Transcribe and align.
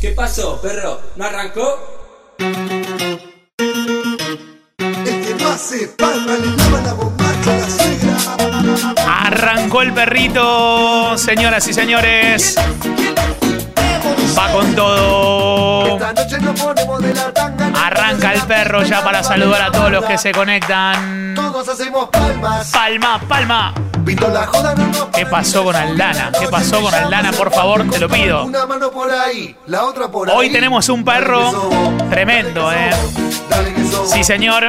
¿Qué 0.00 0.10
pasó, 0.12 0.60
perro? 0.60 1.00
¿No 1.16 1.24
arrancó? 1.24 2.34
El 2.38 2.46
que 5.24 5.36
no 5.40 5.48
hace 5.48 5.88
palma 5.88 6.32
le 6.34 6.56
lava 6.56 6.80
la 6.82 6.92
bombacha 6.92 7.54
a 7.54 7.56
la 7.56 7.70
suegra. 7.70 8.16
Arrancó 9.26 9.82
el 9.82 9.94
perrito, 9.94 11.16
señoras 11.16 11.66
y 11.68 11.72
señores. 11.72 12.56
Va 14.38 14.52
con 14.52 14.74
todo. 14.74 15.98
Arranca 17.84 18.32
el 18.34 18.40
perro 18.42 18.82
ya 18.82 19.02
para 19.02 19.22
saludar 19.22 19.62
a 19.62 19.70
todos 19.72 19.90
los 19.90 20.04
que 20.04 20.18
se 20.18 20.32
conectan. 20.32 21.34
Todos 21.34 21.68
hacemos 21.68 22.08
palmas. 22.10 22.70
Palma, 22.70 23.20
palma. 23.28 23.74
¿Qué 25.14 25.26
pasó 25.26 25.64
con 25.64 25.74
Aldana? 25.74 26.30
¿Qué 26.38 26.46
pasó 26.48 26.80
con 26.80 26.94
Aldana? 26.94 27.32
Por 27.32 27.52
favor, 27.52 27.88
te 27.90 27.98
lo 27.98 28.08
pido. 28.08 28.44
Una 28.44 28.64
mano 28.66 28.90
por 28.90 29.10
ahí, 29.10 29.56
la 29.66 29.84
otra 29.84 30.08
por 30.08 30.30
ahí. 30.30 30.36
Hoy 30.36 30.50
tenemos 30.50 30.88
un 30.88 31.04
perro 31.04 31.90
tremendo, 32.08 32.72
¿eh? 32.72 32.90
Sí, 34.06 34.22
señor. 34.22 34.68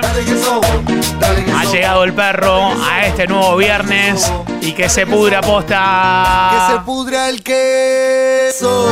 Ha 1.55 1.63
llegado 1.65 2.03
el 2.03 2.13
perro 2.13 2.71
a 2.89 3.05
este 3.05 3.27
nuevo 3.27 3.57
viernes 3.57 4.31
y 4.61 4.71
que 4.73 4.89
se 4.89 5.05
pudra 5.05 5.41
Que 5.41 5.45
se 5.45 5.51
posta. 5.51 6.83
pudra 6.85 7.29
el 7.29 7.43
queso. 7.43 8.87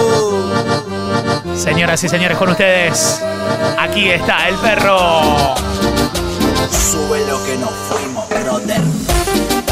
Señoras 1.56 2.04
y 2.04 2.10
señores, 2.10 2.38
con 2.38 2.50
ustedes, 2.50 3.22
aquí 3.80 4.10
está 4.10 4.48
el 4.50 4.56
perro. 4.56 5.56
Sube 6.70 7.26
lo 7.28 7.44
que 7.44 7.56
nos 7.58 7.72
fuimos, 7.90 8.30
brother. 8.30 8.82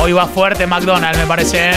Hoy 0.01 0.11
va 0.13 0.27
fuerte 0.27 0.65
McDonald's, 0.67 1.20
me 1.20 1.25
parece. 1.25 1.70
¿eh? 1.70 1.73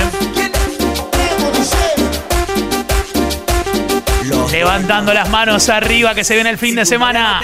Levantando 4.53 5.13
las 5.13 5.29
manos 5.29 5.69
arriba 5.69 6.15
que 6.15 6.25
se 6.25 6.35
viene 6.35 6.51
el 6.51 6.59
fin 6.59 6.75
de 6.75 6.87
semana. 6.87 7.43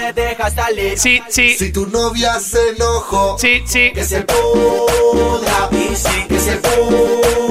Sí, 0.95 1.21
sí, 1.29 1.55
Si 1.57 1.71
tu 1.71 1.85
novia 1.87 2.39
se 2.39 2.69
enojó, 2.69 3.37
sí, 3.37 3.61
sí. 3.65 3.91
Que 3.93 4.03
se 4.03 4.21
pudra. 4.21 5.69
Que 5.69 6.39
se 6.39 6.57
pudra. 6.57 7.42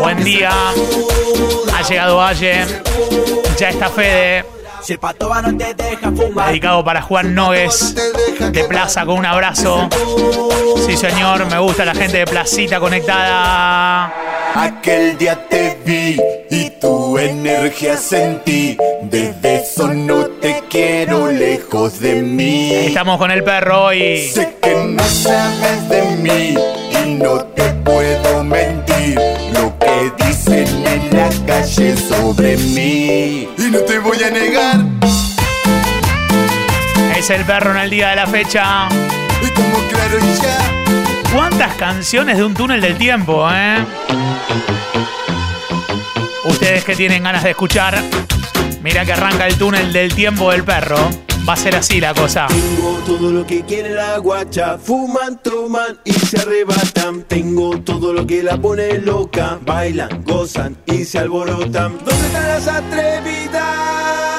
Buen 0.00 0.22
día. 0.22 0.52
Ha 1.74 1.82
llegado 1.82 2.16
Valle. 2.16 2.64
Ya 3.58 3.70
está 3.70 3.88
Fede. 3.88 4.44
Si 4.82 4.92
el 4.92 4.98
pato 4.98 5.28
va 5.28 5.42
no 5.42 5.56
te 5.56 5.74
deja 5.74 6.12
fumar. 6.12 6.48
Dedicado 6.48 6.84
para 6.84 7.02
Juan 7.02 7.34
Nogues. 7.34 7.94
De 8.52 8.64
Plaza 8.64 9.04
con 9.04 9.18
un 9.18 9.26
abrazo. 9.26 9.88
Sí, 10.86 10.96
señor. 10.96 11.46
Me 11.46 11.58
gusta 11.58 11.84
la 11.84 11.94
gente 11.94 12.18
de 12.18 12.26
Placita 12.26 12.78
conectada. 12.78 14.12
Aquel 14.54 15.18
día 15.18 15.48
te 15.48 15.76
vi 15.84 16.20
y 16.50 16.70
tu 16.80 17.18
energía 17.18 17.96
sentí. 17.96 18.76
Desde 19.02 19.56
eso 19.56 19.88
no 19.88 20.26
te 20.26 20.62
quiero 20.70 21.30
lejos 21.32 21.98
de 21.98 22.22
mí. 22.22 22.72
Estamos 22.72 23.18
con 23.18 23.30
el 23.30 23.42
perro 23.42 23.86
hoy. 23.86 24.28
Sé 24.28 24.56
que 24.62 24.74
no 24.74 25.02
sabes 25.04 25.88
de 25.88 26.02
mí 26.16 26.54
y 27.04 27.14
no 27.14 27.40
te 27.46 27.64
puedo 27.84 28.44
mentir. 28.44 28.73
En 30.66 31.10
la 31.16 31.28
calle 31.46 31.96
sobre 31.96 32.56
mí. 32.56 33.48
Y 33.58 33.70
no 33.70 33.80
te 33.80 33.98
voy 33.98 34.22
a 34.22 34.30
negar. 34.30 34.76
Es 37.16 37.30
el 37.30 37.44
perro 37.44 37.72
en 37.72 37.78
el 37.78 37.90
día 37.90 38.08
de 38.10 38.16
la 38.16 38.26
fecha. 38.26 38.88
Y 39.42 39.48
como 39.50 39.76
claro 39.88 40.18
y 40.18 40.42
ya. 40.42 41.32
¿Cuántas 41.34 41.74
canciones 41.74 42.36
de 42.36 42.44
un 42.44 42.54
túnel 42.54 42.80
del 42.80 42.96
tiempo, 42.96 43.48
eh? 43.50 43.84
Ustedes 46.44 46.84
que 46.84 46.94
tienen 46.94 47.24
ganas 47.24 47.42
de 47.42 47.50
escuchar, 47.50 48.00
mira 48.82 49.04
que 49.04 49.12
arranca 49.12 49.46
el 49.46 49.56
túnel 49.58 49.92
del 49.92 50.14
tiempo 50.14 50.50
del 50.50 50.64
perro. 50.64 51.23
Va 51.46 51.52
a 51.52 51.56
ser 51.56 51.76
así 51.76 52.00
la 52.00 52.14
cosa. 52.14 52.46
Tengo 52.46 52.92
todo 53.04 53.30
lo 53.30 53.46
que 53.46 53.62
quiere 53.62 53.90
la 53.90 54.16
guacha, 54.16 54.78
fuman, 54.78 55.38
toman 55.42 55.98
y 56.02 56.12
se 56.12 56.38
arrebatan. 56.40 57.24
Tengo 57.24 57.80
todo 57.80 58.14
lo 58.14 58.26
que 58.26 58.42
la 58.42 58.56
pone 58.56 58.98
loca, 58.98 59.58
bailan, 59.62 60.24
gozan 60.24 60.74
y 60.86 61.04
se 61.04 61.18
alborotan. 61.18 61.98
¿Dónde 61.98 62.26
están 62.26 62.48
las 62.48 62.66
atrevidas? 62.66 64.33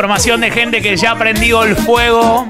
Información 0.00 0.40
de 0.40 0.50
gente 0.50 0.80
que 0.80 0.96
ya 0.96 1.14
prendió 1.14 1.62
el 1.62 1.76
fuego 1.76 2.46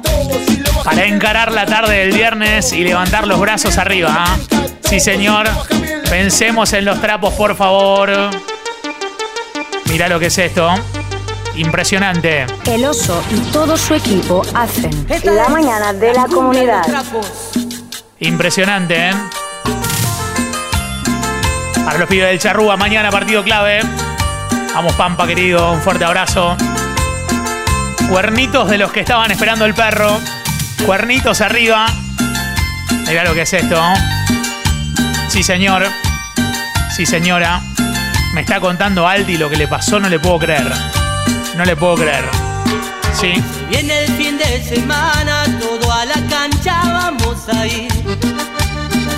para 0.85 1.05
encarar 1.05 1.51
la 1.51 1.67
tarde 1.67 1.97
del 1.99 2.13
viernes 2.13 2.73
y 2.73 2.85
levantar 2.85 3.27
los 3.27 3.41
brazos 3.41 3.77
arriba. 3.77 4.15
¿ah? 4.17 4.39
Sí, 4.83 5.01
señor. 5.01 5.49
Pensemos 6.09 6.73
en 6.75 6.85
los 6.85 7.01
trapos, 7.01 7.35
por 7.35 7.57
favor. 7.57 8.09
Mira 9.87 10.09
lo 10.09 10.21
que 10.21 10.27
es 10.27 10.39
esto. 10.39 10.73
Impresionante. 11.57 12.47
El 12.67 12.85
oso 12.85 13.21
y 13.33 13.41
todo 13.51 13.77
su 13.77 13.95
equipo 13.95 14.43
hacen 14.55 15.09
la 15.25 15.49
mañana 15.49 15.93
de 15.93 16.15
la 16.15 16.27
comunidad. 16.27 16.85
Impresionante, 18.21 19.09
¿eh? 19.09 19.15
Para 21.85 21.99
los 21.99 22.09
pibes 22.09 22.29
del 22.29 22.39
Charrúa, 22.39 22.77
mañana 22.77 23.11
partido 23.11 23.43
clave. 23.43 23.81
Vamos, 24.73 24.93
Pampa, 24.95 25.27
querido. 25.27 25.73
Un 25.73 25.81
fuerte 25.81 26.05
abrazo. 26.05 26.57
Cuernitos 28.11 28.69
de 28.69 28.77
los 28.77 28.91
que 28.91 29.01
estaban 29.01 29.31
esperando 29.31 29.65
el 29.65 29.73
perro. 29.73 30.19
Cuernitos 30.85 31.41
arriba. 31.41 31.87
Mira 33.07 33.23
lo 33.23 33.33
que 33.35 33.43
es 33.43 33.53
esto. 33.53 33.81
Sí, 35.29 35.45
señor. 35.45 35.87
Sí, 36.95 37.07
señora. 37.07 37.63
Me 38.35 38.41
está 38.41 38.59
contando 38.59 39.07
Aldi 39.07 39.39
lo 39.39 39.49
que 39.49 39.57
le 39.57 39.69
pasó, 39.69 40.01
no 40.01 40.09
le 40.09 40.19
puedo 40.19 40.41
creer. 40.41 40.73
No 41.57 41.65
le 41.65 41.77
puedo 41.77 41.95
creer. 41.95 42.25
Sí. 43.13 43.33
Viene 43.69 44.05
el 44.05 44.13
fin 44.17 44.37
de 44.37 44.61
semana, 44.65 45.45
todo 45.61 45.93
a 45.93 46.05
la 46.05 46.21
cancha 46.29 46.81
vamos 46.85 47.49
a 47.49 47.65
ir. 47.65 47.93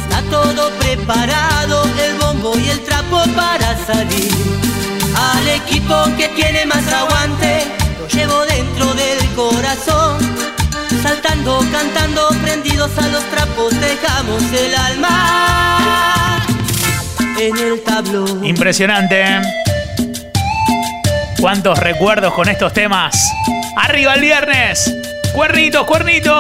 Está 0.02 0.20
todo 0.30 0.70
preparado, 0.78 1.84
el 1.98 2.18
bombo 2.18 2.58
y 2.58 2.68
el 2.68 2.80
trapo 2.84 3.22
para 3.34 3.74
salir. 3.86 4.30
Al 5.16 5.48
equipo 5.48 6.04
que 6.18 6.28
tiene 6.28 6.66
más 6.66 6.86
aguante, 6.92 7.64
lo 8.02 8.08
llevo 8.08 8.44
dentro 8.46 8.92
del 8.94 9.18
corazón. 9.34 10.18
Saltando, 11.02 11.64
cantando, 11.70 12.28
prendidos 12.42 12.90
a 12.98 13.08
los 13.08 13.22
trapos, 13.24 13.72
dejamos 13.80 14.42
el 14.52 14.74
alma 14.74 16.42
en 17.38 17.56
el 17.56 17.80
tablón. 17.82 18.44
Impresionante. 18.44 19.24
¿Cuántos 21.40 21.78
recuerdos 21.78 22.34
con 22.34 22.48
estos 22.48 22.72
temas? 22.72 23.14
¡Arriba 23.76 24.14
el 24.14 24.20
viernes! 24.20 24.94
¡Cuernitos, 25.34 25.84
cuernitos! 25.86 26.30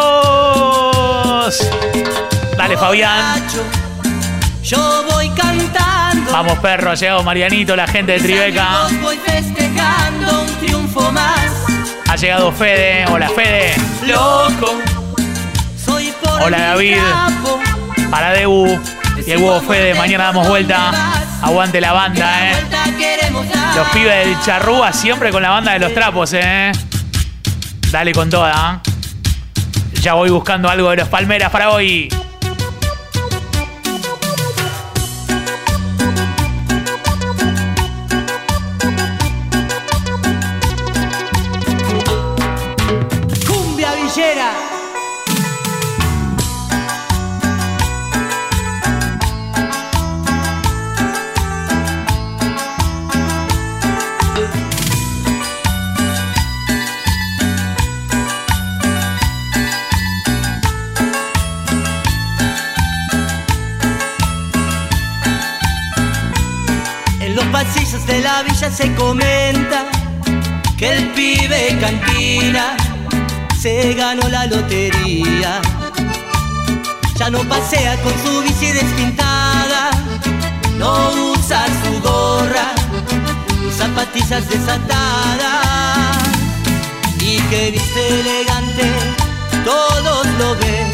Dale, 2.56 2.76
Fabián. 2.76 3.42
Yo 4.62 5.04
voy 5.10 5.28
cantando. 5.30 6.32
Vamos, 6.32 6.58
perro. 6.60 6.92
Ha 6.92 6.94
llegado 6.94 7.24
Marianito, 7.24 7.74
la 7.74 7.86
gente 7.88 8.12
de 8.12 8.20
Tribeca. 8.20 8.86
Voy 9.02 9.16
festejando 9.82 10.42
un 10.42 10.58
triunfo 10.58 11.12
más. 11.12 11.50
Ha 12.08 12.16
llegado 12.16 12.52
Fede. 12.52 13.04
Hola, 13.06 13.28
Fede. 13.28 13.74
Loco. 14.06 14.78
Soy 15.84 16.12
por 16.22 16.42
Hola, 16.42 16.58
David. 16.58 16.98
Para 18.10 18.32
Debu. 18.32 18.78
Y 19.26 19.30
el 19.30 19.38
huevo 19.38 19.60
Fede. 19.60 19.94
Mañana 19.94 20.24
damos 20.24 20.48
vuelta. 20.48 20.92
Aguante 21.42 21.80
la 21.80 21.92
banda, 21.92 22.50
eh. 22.50 22.56
Los 23.74 23.88
pibes 23.88 24.26
del 24.26 24.40
Charrúa 24.42 24.92
siempre 24.92 25.30
con 25.30 25.42
la 25.42 25.50
banda 25.50 25.72
de 25.72 25.80
los 25.80 25.92
trapos, 25.92 26.32
eh. 26.34 26.70
Dale 27.90 28.12
con 28.12 28.30
toda. 28.30 28.80
¿eh? 28.84 28.90
Ya 30.02 30.14
voy 30.14 30.30
buscando 30.30 30.68
algo 30.68 30.90
de 30.90 30.96
los 30.96 31.08
Palmeras 31.08 31.50
para 31.50 31.70
hoy. 31.70 32.08
Se 68.74 68.94
comenta 68.94 69.84
que 70.78 70.92
el 70.92 71.08
pibe 71.10 71.76
cantina 71.78 72.74
se 73.60 73.92
ganó 73.94 74.26
la 74.28 74.46
lotería. 74.46 75.60
Ya 77.16 77.28
no 77.28 77.40
pasea 77.40 77.96
con 78.02 78.12
su 78.24 78.42
bici 78.42 78.72
despintada, 78.72 79.90
no 80.78 81.12
usa 81.32 81.66
su 81.84 82.00
gorra 82.00 82.72
y 83.66 83.70
zapatillas 83.72 84.48
desatadas. 84.48 86.18
Y 87.20 87.38
que 87.50 87.72
viste 87.72 88.20
elegante, 88.20 88.90
todos 89.64 90.26
lo 90.38 90.56
ven. 90.56 90.92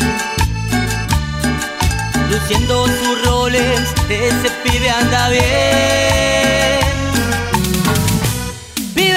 Luciendo 2.29 2.87
sus 2.87 3.25
roles, 3.25 3.81
ese 4.11 4.51
pibe 4.65 4.91
anda 4.91 5.29
bien. 5.29 6.88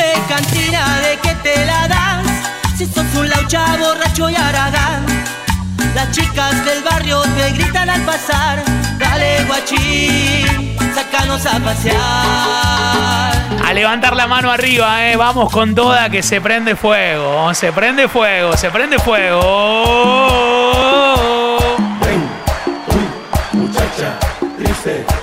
Vive 0.01 0.13
cantina 0.27 0.99
de 1.01 1.17
que 1.17 1.35
te 1.43 1.65
la 1.65 1.87
das, 1.87 2.25
si 2.75 2.85
sos 2.87 3.05
un 3.15 3.29
laucha 3.29 3.77
borracho 3.77 4.29
y 4.31 4.35
aragán. 4.35 5.05
Las 5.93 6.09
chicas 6.11 6.65
del 6.65 6.81
barrio 6.83 7.21
te 7.21 7.51
gritan 7.51 7.87
al 7.89 8.01
pasar, 8.01 8.63
dale 8.97 9.43
guachín, 9.45 10.75
sácanos 10.95 11.45
a 11.45 11.59
pasear. 11.59 12.01
A 13.63 13.73
levantar 13.73 14.15
la 14.15 14.25
mano 14.25 14.49
arriba, 14.49 15.05
eh. 15.07 15.15
Vamos 15.17 15.51
con 15.51 15.75
toda 15.75 16.09
que 16.09 16.23
se 16.23 16.41
prende 16.41 16.75
fuego. 16.75 17.53
Se 17.53 17.71
prende 17.71 18.07
fuego, 18.07 18.57
se 18.57 18.71
prende 18.71 18.97
fuego. 18.97 19.39
Muchacha, 23.53 24.17
triste, 24.57 25.05
Toda 25.05 25.15
la 25.15 25.20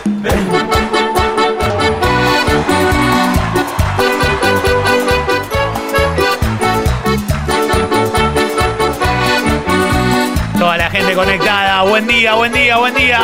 conectada. 11.19 11.83
Buen 11.83 12.07
día, 12.07 12.35
buen 12.35 12.53
día, 12.53 12.77
buen 12.77 12.95
día. 12.95 13.19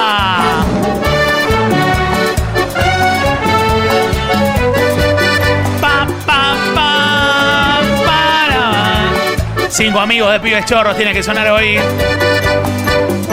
Pa, 5.81 6.05
pa, 6.27 6.57
pa, 6.75 7.81
para. 8.05 9.71
Cinco 9.71 10.01
amigos 10.01 10.33
de 10.33 10.41
pibes 10.41 10.65
chorros 10.65 10.97
tiene 10.97 11.13
que 11.13 11.23
sonar 11.23 11.49
hoy. 11.53 11.79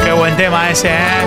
Qué 0.04 0.12
buen 0.12 0.38
tema 0.38 0.70
ese, 0.70 0.90
¿eh? 0.90 1.26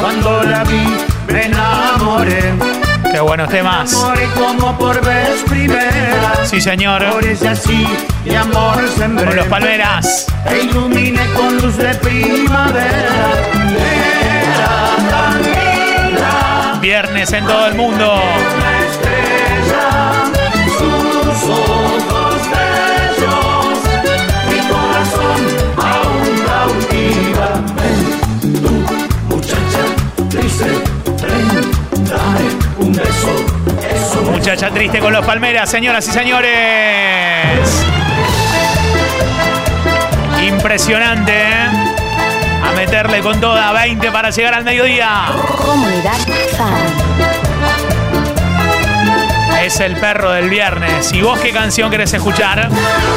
Cuando 0.00 0.42
la 0.44 0.64
vi, 0.64 0.86
me 1.30 1.44
enamoré. 1.44 2.83
Qué 3.12 3.20
buenos 3.20 3.48
temas. 3.48 3.94
Como 4.34 4.76
por 4.78 5.04
vez 5.04 5.42
primera. 5.48 6.44
Sí, 6.44 6.60
señor. 6.60 7.08
Por 7.10 7.24
ese 7.24 7.48
así, 7.48 7.86
mi 8.24 8.34
amor 8.34 8.88
sembré. 8.96 9.26
Con 9.26 9.36
los 9.36 9.46
palmeras. 9.46 10.26
Te 10.48 10.62
iluminé 10.62 11.26
con 11.34 11.56
luz 11.58 11.76
de 11.76 11.94
primavera. 11.94 13.32
Era 14.42 15.10
tan 15.10 15.42
linda 15.42 16.78
Viernes 16.80 17.32
en 17.32 17.46
todo 17.46 17.66
el 17.66 17.74
mundo. 17.74 18.20
Muchacha 34.44 34.68
triste 34.68 34.98
con 34.98 35.10
los 35.10 35.24
palmeras, 35.24 35.70
señoras 35.70 36.06
y 36.06 36.12
señores. 36.12 36.50
Impresionante, 40.46 41.32
¿eh? 41.32 41.68
A 42.62 42.72
meterle 42.76 43.20
con 43.20 43.40
toda 43.40 43.72
20 43.72 44.10
para 44.10 44.28
llegar 44.28 44.52
al 44.52 44.62
mediodía. 44.62 45.28
Comunidad 45.64 46.18
Fan. 46.58 46.74
Es 49.64 49.80
el 49.80 49.96
perro 49.96 50.32
del 50.32 50.50
viernes. 50.50 51.10
¿Y 51.14 51.22
vos 51.22 51.40
qué 51.40 51.50
canción 51.50 51.90
querés 51.90 52.12
escuchar? 52.12 52.68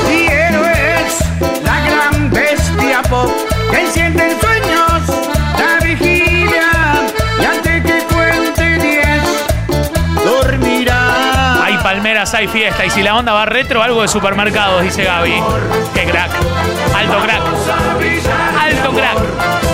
Quiero 0.07 0.65
es 0.65 1.19
la 1.61 1.81
gran 1.89 2.31
bestia 2.31 3.01
pop 3.01 3.29
que 3.69 3.81
enciende 3.81 4.31
en 4.31 4.39
sueños 4.39 4.56
dormirá. 12.07 12.23
Hay 12.37 12.47
fiesta. 12.47 12.85
Y 12.85 12.89
si 12.89 13.01
la 13.03 13.15
onda 13.15 13.33
va 13.33 13.45
retro, 13.45 13.81
algo 13.81 14.01
de 14.01 14.07
supermercados, 14.07 14.81
dice 14.81 15.03
Gaby. 15.03 15.41
Qué 15.93 16.05
crack. 16.05 16.31
Alto 16.95 17.19
crack. 17.19 17.41
Alto 18.59 18.91
crack. 18.93 19.66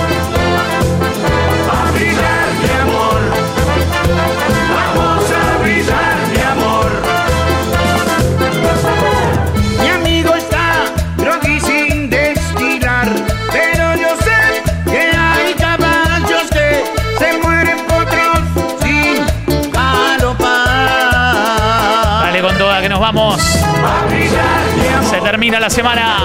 Termina 25.54 25.60
la 25.60 25.70
semana. 25.70 26.18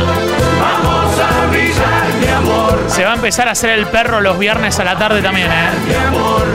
vamos 0.60 1.18
a 1.18 1.46
brillar 1.46 2.14
mi 2.20 2.28
amor, 2.28 2.84
Se 2.88 3.04
va 3.04 3.12
a 3.12 3.14
empezar 3.14 3.48
a 3.48 3.50
hacer 3.50 3.70
el 3.70 3.86
perro 3.86 4.20
los 4.20 4.38
viernes 4.38 4.78
a 4.78 4.84
la 4.84 4.96
tarde 4.96 5.20
también, 5.20 5.50
¿eh? 5.50 5.70
mi 5.86 5.94
amor. 5.94 6.46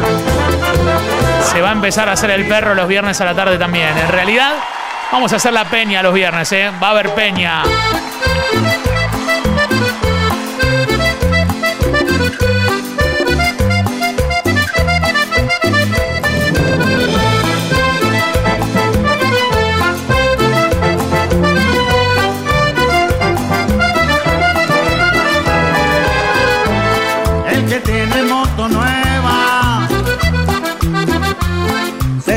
Se 1.52 1.62
va 1.62 1.70
a 1.70 1.74
empezar 1.74 2.10
a 2.10 2.14
hacer 2.14 2.32
el 2.32 2.48
perro 2.48 2.74
los 2.74 2.88
viernes 2.88 3.20
a 3.22 3.26
la 3.26 3.36
tarde 3.36 3.58
también. 3.58 3.96
En 3.98 4.08
realidad, 4.08 4.56
vamos 5.12 5.34
a 5.34 5.36
hacer 5.36 5.54
la 5.54 5.66
peña 5.66 6.02
los 6.02 6.14
viernes, 6.14 6.52
¿eh? 6.52 6.72
Va 6.82 6.88
a 6.88 6.92
haber 6.92 7.14
peña. 7.14 7.64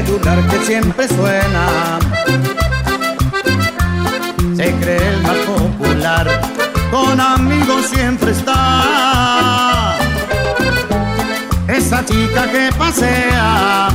Celular 0.05 0.39
que 0.49 0.59
siempre 0.67 1.09
suena, 1.09 1.99
se 4.55 4.71
cree 4.75 5.09
el 5.09 5.23
más 5.23 5.37
popular, 5.37 6.27
con 6.91 7.19
amigos 7.19 7.87
siempre 7.87 8.33
está. 8.33 9.97
Esa 11.67 12.05
chica 12.05 12.47
que 12.51 12.71
pasea 12.77 13.89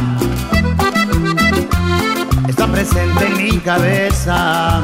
está 2.48 2.66
presente 2.66 3.28
en 3.28 3.38
mi 3.38 3.60
cabeza. 3.60 4.82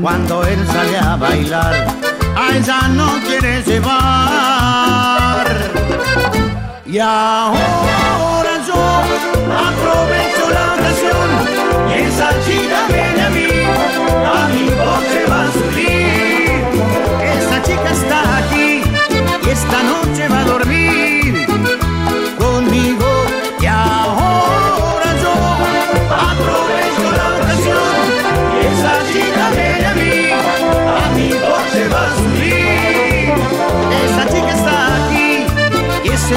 Cuando 0.00 0.44
él 0.46 0.64
sale 0.72 0.98
a 0.98 1.16
bailar, 1.16 1.74
a 2.36 2.56
ella 2.56 2.88
no 2.88 3.18
quiere 3.26 3.60
llevar. 3.62 3.88
Y 6.86 6.98
ahora 7.00 8.37
aprovecho 9.66 10.44
la 10.56 10.64
ocasión 10.74 11.28
y 11.88 11.92
esa 12.08 12.28
chica 12.44 12.78
viene 12.88 13.22
a 13.22 13.30
mí, 13.30 13.48
a 14.34 14.48
mi 14.54 14.66
coche 14.82 15.20
va 15.30 15.40
a 15.42 15.52
subir. 15.52 16.62
Esa 17.36 17.56
chica 17.62 17.90
está 17.90 18.18
aquí 18.38 18.82
y 19.44 19.48
esta 19.50 19.78
noche 19.82 20.28
va 20.28 20.40
a 20.40 20.44
dormir 20.44 21.46
conmigo. 22.38 23.08
Y 23.60 23.66
ahora 23.66 25.10
yo 25.22 25.34
aprovecho 26.28 27.06
la 27.18 27.26
ocasión 27.36 27.96
y 28.54 28.58
esa 28.72 28.92
chica 29.12 29.44
viene 29.56 29.86
a 29.86 29.94
mí, 30.00 30.16
a 31.02 31.04
mi 31.16 31.28
coche 31.30 31.82
va 31.92 32.02
a 32.06 32.10
subir. 32.20 33.32
Esa 34.04 34.22
chica 34.32 34.52
está 34.60 34.76
aquí 34.98 35.28
y 36.04 36.08
ese 36.08 36.36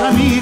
amigos. 0.00 0.39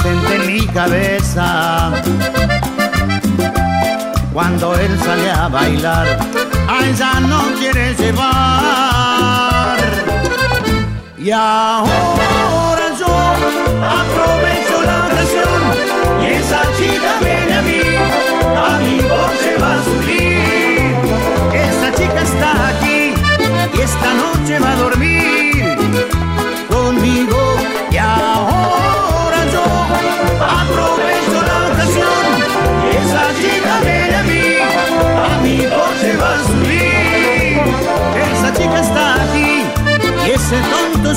Presente 0.00 0.34
en 0.34 0.46
mi 0.46 0.66
cabeza. 0.66 1.90
Cuando 4.32 4.74
él 4.74 4.98
sale 5.00 5.30
a 5.30 5.48
bailar, 5.48 6.06
a 6.68 6.84
ella 6.86 7.20
no 7.20 7.42
quiere 7.58 7.94
llevar. 7.94 9.78
Y 11.18 11.30
ahora 11.30 12.82
yo 12.98 13.06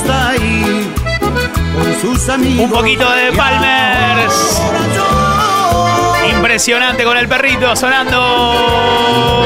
está 0.03 0.29
ahí 0.29 0.93
con 1.73 2.01
sus 2.01 2.29
amigos. 2.29 2.65
Un 2.65 2.71
poquito 2.71 3.09
de 3.11 3.31
Palmers. 3.31 4.61
Impresionante 6.29 7.03
con 7.03 7.17
el 7.17 7.27
perrito 7.27 7.75
sonando. 7.75 9.45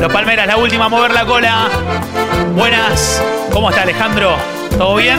Los 0.00 0.12
Palmeras, 0.12 0.46
la 0.46 0.56
última 0.56 0.86
a 0.86 0.88
mover 0.88 1.12
la 1.12 1.24
cola. 1.24 1.68
Buenas. 2.54 3.22
¿Cómo 3.52 3.70
está 3.70 3.82
Alejandro? 3.82 4.36
¿Todo 4.76 4.96
bien? 4.96 5.18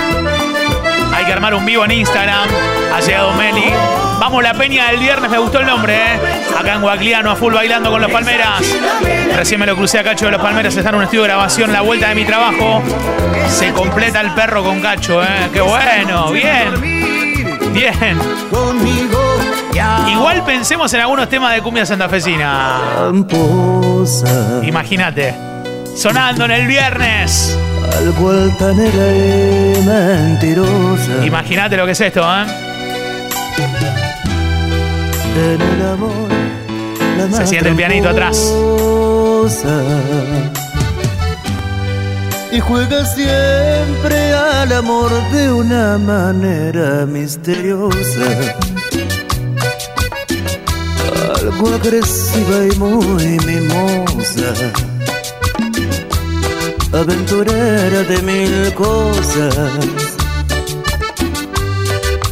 Hay 1.26 1.30
que 1.30 1.34
armar 1.34 1.56
un 1.56 1.66
vivo 1.66 1.84
en 1.84 1.92
Instagram. 1.92 2.48
Ha 2.94 3.00
llegado 3.00 3.34
Meli. 3.34 3.74
Vamos 4.20 4.44
la 4.44 4.54
peña 4.54 4.92
del 4.92 5.00
viernes, 5.00 5.32
me 5.32 5.40
gustó 5.40 5.60
el 5.60 5.66
nombre, 5.66 5.96
¿eh? 5.96 6.20
Acá 6.56 6.76
en 6.76 6.82
Guacliano, 6.82 7.32
a 7.32 7.36
full 7.36 7.52
bailando 7.52 7.90
con 7.90 8.00
los 8.00 8.12
Palmeras. 8.12 8.62
Recién 9.36 9.60
me 9.60 9.66
lo 9.66 9.76
crucé 9.76 9.98
a 9.98 10.04
Cacho 10.04 10.26
de 10.26 10.34
los 10.34 10.42
Palmeras, 10.42 10.78
está 10.78 10.90
en 10.90 10.96
un 10.98 11.02
estudio 11.02 11.24
de 11.24 11.30
grabación, 11.30 11.74
la 11.74 11.82
vuelta 11.82 12.10
de 12.10 12.16
mi 12.16 12.26
trabajo. 12.26 12.84
Se 13.50 13.74
completa 13.74 14.22
el 14.22 14.36
perro 14.36 14.64
con 14.64 14.82
Cacho, 14.82 15.24
¿eh? 15.24 15.50
Qué 15.52 15.62
bueno, 15.62 16.30
bien, 16.30 16.80
bien. 17.74 18.20
Igual 20.08 20.44
pensemos 20.44 20.94
en 20.94 21.02
algunos 21.02 21.28
temas 21.28 21.56
de 21.56 21.62
cumbia 21.64 21.88
santafesina. 21.88 22.82
Imagínate. 24.62 25.34
Sonando 25.96 26.46
en 26.46 26.52
el 26.52 26.68
viernes. 26.68 27.58
Algo 27.98 28.30
altanera 28.30 29.16
y 29.16 29.84
mentirosa. 29.86 31.26
Imagínate 31.26 31.78
lo 31.78 31.86
que 31.86 31.92
es 31.92 32.02
esto, 32.02 32.22
¿eh? 32.22 32.46
En 35.38 35.62
el 35.62 35.86
amor, 35.88 36.30
la 37.18 37.38
Se 37.38 37.48
siente 37.48 37.70
el 37.70 37.76
pianito 37.76 38.10
atrás. 38.10 38.54
Y 42.52 42.60
juega 42.62 43.06
siempre 43.06 44.34
al 44.34 44.72
amor 44.72 45.12
de 45.32 45.52
una 45.52 45.98
manera 45.98 47.06
misteriosa. 47.06 48.56
Algo 51.42 51.68
agresiva 51.76 52.66
y 52.74 52.78
muy 52.78 53.38
mimosa. 53.46 54.54
Aventurera 56.96 58.04
de 58.04 58.22
mil 58.22 58.74
cosas. 58.74 59.54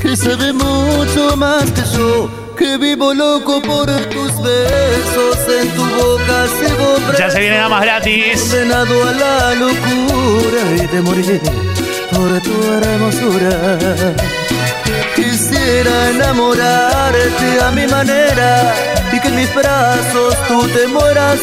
Que 0.01 0.15
sabe 0.15 0.53
mucho 0.53 1.35
más 1.35 1.69
que 1.71 1.81
yo. 1.97 2.29
Que 2.57 2.77
vivo 2.77 3.13
loco 3.13 3.61
por 3.61 3.87
tus 3.87 4.31
besos 4.41 5.37
en 5.59 5.67
tu 5.75 5.83
boca. 5.83 6.47
Sigo 6.57 7.17
Ya 7.19 7.29
se 7.29 7.41
viene 7.41 7.57
damas 7.57 7.81
gratis. 7.81 8.41
Condenado 8.41 9.03
a 9.03 9.11
la 9.11 9.55
locura 9.55 10.61
y 10.77 10.87
de 10.87 11.01
morir 11.01 11.41
por 12.09 12.39
tu 12.41 12.63
hermosura. 12.71 13.79
Quisiera 15.13 16.13
enamorarte 17.03 17.61
a 17.61 17.71
mi 17.71 17.87
manera 17.87 18.75
y 19.11 19.19
que 19.19 19.27
en 19.27 19.35
mis 19.35 19.53
brazos 19.53 20.35
tú 20.47 20.67
te 20.67 20.87
mueras 20.87 21.39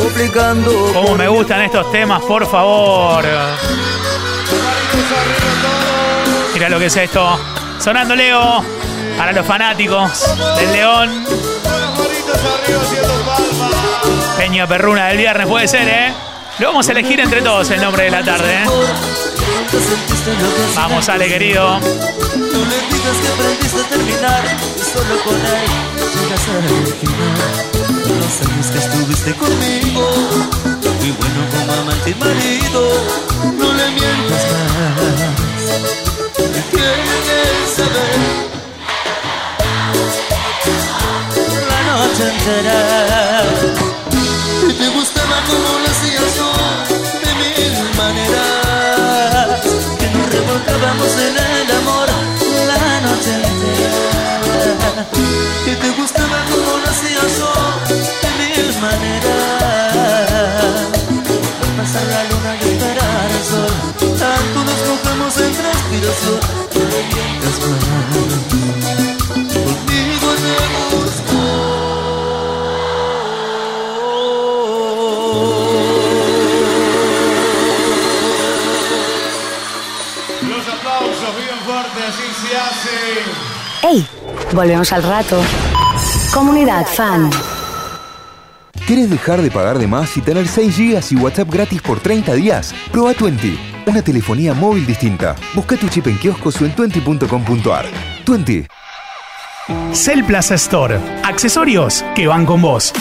suplicando. 0.00 0.92
Por 0.92 1.18
me 1.18 1.28
gustan 1.28 1.62
estos 1.62 1.90
temas, 1.92 2.22
por 2.22 2.48
favor. 2.48 3.24
Mira 6.54 6.68
lo 6.68 6.78
que 6.78 6.86
es 6.86 6.96
esto. 6.96 7.38
Sonando 7.78 8.14
Leo. 8.14 8.64
Para 9.16 9.32
los 9.32 9.46
fanáticos 9.46 10.36
del 10.58 10.72
León. 10.72 11.24
Peña 14.36 14.66
Perruna 14.66 15.06
del 15.08 15.16
viernes 15.16 15.46
puede 15.46 15.66
ser, 15.66 15.88
¿eh? 15.88 16.12
Lo 16.58 16.68
vamos 16.68 16.88
a 16.88 16.92
elegir 16.92 17.20
entre 17.20 17.40
todos 17.40 17.70
el 17.70 17.80
nombre 17.80 18.04
de 18.04 18.10
la 18.10 18.22
tarde, 18.22 18.62
¿eh? 18.62 18.66
Vamos, 20.74 21.08
Ale, 21.08 21.28
querido. 21.28 21.78
No 21.78 21.80
le 21.80 22.78
digas 22.90 23.16
que 23.22 23.28
aprendiste 23.28 23.80
a 23.80 23.88
terminar 23.88 24.42
solo 24.96 25.16
con 25.24 25.34
él 25.34 25.68
llegas 26.14 26.44
al 26.56 26.68
final. 27.00 27.52
Los 28.20 28.34
años 28.48 28.68
que 28.72 28.78
estuviste 28.78 29.32
conmigo, 29.34 30.04
muy 31.00 31.10
bueno 31.20 31.40
como 31.52 31.72
amante 31.80 32.10
y 32.10 32.14
marido, 32.14 32.80
no 33.58 33.68
le 33.78 33.86
mientas 33.98 34.42
más. 34.52 34.96
Tienes 36.70 37.70
saber 37.76 38.18
la 41.70 41.80
noche 41.88 42.24
entera. 42.32 42.80
Y 44.68 44.72
te 44.72 44.88
gustaba 44.88 45.36
como 45.48 45.68
lo 45.82 45.88
hacías 45.92 46.30
yo, 46.38 46.50
de 47.22 47.30
mil 47.42 47.74
maneras. 48.02 49.60
Que 49.98 50.06
nos 50.14 50.26
revolcábamos 50.32 51.12
en 51.26 51.34
el 51.36 51.65
¡Ey! 83.82 84.06
Volvemos 84.52 84.92
al 84.92 85.02
rato. 85.02 85.40
Comunidad 86.32 86.86
Fan. 86.86 87.30
¿Quieres 88.86 89.10
dejar 89.10 89.42
de 89.42 89.50
pagar 89.50 89.78
de 89.78 89.86
más 89.86 90.16
y 90.16 90.20
tener 90.20 90.46
6 90.46 90.76
GB 90.78 91.02
y 91.10 91.16
WhatsApp 91.16 91.50
gratis 91.50 91.82
por 91.82 92.00
30 92.00 92.34
días? 92.34 92.74
Proba 92.92 93.14
Twenty, 93.14 93.58
una 93.86 94.02
telefonía 94.02 94.54
móvil 94.54 94.86
distinta. 94.86 95.34
Busca 95.54 95.76
tu 95.76 95.88
chip 95.88 96.06
en 96.08 96.18
kioscos 96.18 96.60
o 96.60 96.64
en 96.66 96.74
twenty.com.ar. 96.74 97.86
Twenty. 98.24 98.66
Cell 99.92 100.24
Plaza 100.24 100.54
Store. 100.54 100.98
Accesorios 101.24 102.04
que 102.14 102.26
van 102.26 102.46
con 102.46 102.62
vos. 102.62 102.92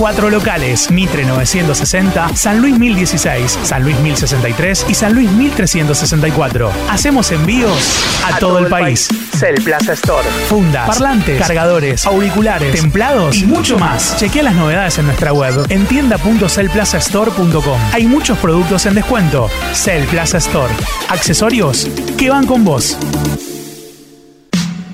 Cuatro 0.00 0.30
locales, 0.30 0.90
Mitre 0.90 1.26
960, 1.26 2.34
San 2.34 2.62
Luis 2.62 2.78
1016, 2.78 3.58
San 3.62 3.82
Luis 3.82 3.98
1063 3.98 4.86
y 4.88 4.94
San 4.94 5.12
Luis 5.12 5.30
1364. 5.30 6.72
Hacemos 6.88 7.30
envíos 7.32 7.76
a, 8.24 8.38
todo, 8.38 8.60
el 8.60 8.68
país. 8.68 9.08
Cell 9.38 9.62
Plaza 9.62 9.92
Store. 9.92 10.26
Fundas, 10.48 10.86
parlantes, 10.86 11.38
cargadores, 11.38 12.06
auriculares, 12.06 12.80
templados 12.80 13.36
y 13.36 13.44
mucho 13.44 13.78
más. 13.78 14.16
Chequea 14.16 14.44
las 14.44 14.54
novedades 14.54 14.96
en 14.96 15.04
nuestra 15.04 15.34
web 15.34 15.66
en 15.68 15.84
tienda.cellplazastore.com. 15.84 17.78
Hay 17.92 18.06
muchos 18.06 18.38
productos 18.38 18.86
en 18.86 18.94
descuento. 18.94 19.50
Cell 19.74 20.04
Plaza 20.06 20.38
Store. 20.38 20.72
Accesorios 21.10 21.86
que 22.16 22.30
van 22.30 22.46
con 22.46 22.64
vos. 22.64 22.96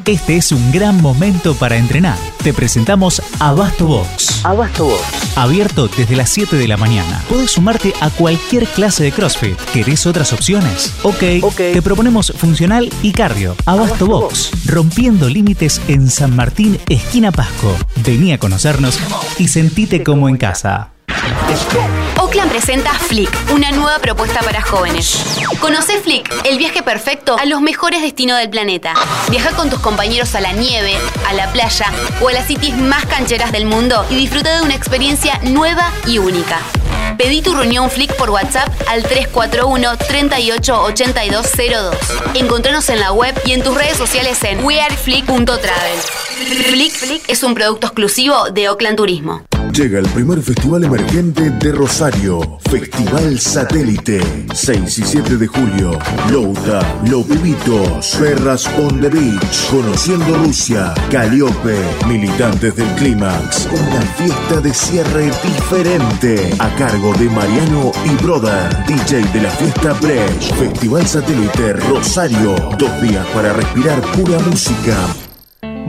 Este 0.07 0.37
es 0.37 0.53
un 0.53 0.71
gran 0.71 1.03
momento 1.03 1.57
para 1.57 1.77
entrenar. 1.77 2.17
Te 2.45 2.55
presentamos 2.55 3.21
Abasto 3.41 3.89
Box. 3.89 4.45
Abasto 4.45 4.85
Box. 4.85 5.03
Abierto 5.37 5.89
desde 5.89 6.15
las 6.15 6.31
7 6.31 6.55
de 6.55 6.69
la 6.69 6.77
mañana. 6.77 7.25
Puedes 7.29 7.51
sumarte 7.51 7.93
a 8.01 8.11
cualquier 8.11 8.69
clase 8.69 9.03
de 9.03 9.11
CrossFit. 9.11 9.59
¿Querés 9.73 10.07
otras 10.07 10.33
opciones? 10.33 10.95
Ok. 11.03 11.19
Te 11.57 11.83
proponemos 11.83 12.33
funcional 12.37 12.89
y 13.03 13.11
cardio. 13.11 13.57
Abasto, 13.67 14.07
Box. 14.07 14.53
Rompiendo 14.67 15.29
límites 15.29 15.83
en 15.89 16.09
San 16.09 16.37
Martín, 16.37 16.79
esquina 16.89 17.33
Pasco. 17.33 17.77
Vení 17.97 18.33
a 18.33 18.39
conocernos 18.39 19.01
y 19.39 19.49
sentite 19.49 20.05
como 20.05 20.29
en 20.29 20.37
casa. 20.37 20.91
Oakland 22.37 22.53
presenta 22.53 22.93
Flick, 22.93 23.31
una 23.55 23.71
nueva 23.71 23.99
propuesta 23.99 24.41
para 24.41 24.61
jóvenes. 24.61 25.25
Conoce 25.59 25.99
Flick, 26.03 26.31
el 26.45 26.59
viaje 26.59 26.83
perfecto 26.83 27.39
a 27.39 27.47
los 27.47 27.63
mejores 27.63 28.03
destinos 28.03 28.39
del 28.39 28.51
planeta. 28.51 28.93
Viaja 29.31 29.53
con 29.53 29.71
tus 29.71 29.81
compañeros 29.81 30.35
a 30.35 30.43
la 30.43 30.53
nieve, 30.53 30.99
a 31.27 31.33
la 31.33 31.51
playa 31.51 31.87
o 32.21 32.29
a 32.29 32.35
las 32.35 32.47
cities 32.47 32.77
más 32.77 33.07
cancheras 33.07 33.53
del 33.53 33.65
mundo 33.65 34.05
y 34.11 34.17
disfruta 34.17 34.55
de 34.55 34.63
una 34.63 34.75
experiencia 34.75 35.41
nueva 35.45 35.91
y 36.07 36.19
única. 36.19 36.59
Pedí 37.17 37.41
tu 37.41 37.55
reunión 37.55 37.91
Flick 37.91 38.15
por 38.17 38.29
WhatsApp 38.29 38.69
al 38.87 39.03
341 39.03 39.97
38 39.97 40.83
8202. 40.83 41.97
Encontranos 42.35 42.91
en 42.91 43.01
la 43.01 43.13
web 43.13 43.35
y 43.47 43.53
en 43.53 43.63
tus 43.63 43.75
redes 43.75 43.97
sociales 43.97 44.45
en 44.45 44.63
weareflick.travel. 44.63 46.01
Flick 46.69 46.93
Flick 46.93 47.31
es 47.31 47.43
un 47.43 47.55
producto 47.55 47.87
exclusivo 47.87 48.51
de 48.51 48.69
Oakland 48.69 48.99
Turismo. 48.99 49.43
Llega 49.77 49.99
el 49.99 50.09
primer 50.09 50.41
festival 50.41 50.85
emergente 50.85 51.51
de 51.51 51.71
Rosario, 51.71 52.59
Festival 52.71 53.39
Satélite, 53.39 54.23
6 54.55 54.99
y 55.01 55.03
7 55.03 55.37
de 55.37 55.47
julio. 55.47 55.99
Louta, 56.31 56.81
Los 57.07 57.27
Pibitos, 57.27 58.17
Perras 58.19 58.67
on 58.79 59.03
the 59.03 59.11
Beach, 59.11 59.69
Conociendo 59.71 60.39
Rusia, 60.39 60.95
Caliope, 61.11 61.77
Militantes 62.09 62.75
del 62.75 62.89
Clímax. 62.95 63.69
Una 63.71 64.01
fiesta 64.01 64.63
de 64.63 64.73
cierre 64.73 65.31
diferente, 65.45 66.55
a 66.59 66.75
cargo 66.77 67.13
de 67.19 67.29
Mariano 67.29 67.93
y 68.07 68.23
Brother, 68.23 68.75
DJ 68.87 69.31
de 69.31 69.43
la 69.43 69.51
fiesta 69.51 69.93
Brecht. 70.01 70.55
Festival 70.55 71.07
Satélite 71.07 71.75
Rosario, 71.75 72.55
dos 72.79 73.03
días 73.03 73.27
para 73.35 73.53
respirar 73.53 74.01
pura 74.13 74.39
música. 74.39 74.97